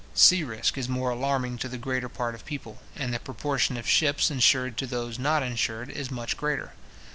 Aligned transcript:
Sea 0.15 0.43
risk 0.43 0.79
is 0.79 0.89
more 0.89 1.11
alarming 1.11 1.59
to 1.59 1.69
the 1.69 1.77
greater 1.77 2.09
part 2.09 2.33
of 2.33 2.43
people; 2.43 2.79
and 2.95 3.13
the 3.13 3.19
proportion 3.19 3.77
of 3.77 3.87
ships 3.87 4.31
insured 4.31 4.75
to 4.77 4.87
those 4.87 5.19
not 5.19 5.43
insured 5.43 5.91
is 5.91 6.09
much 6.09 6.35
greater. 6.37 6.73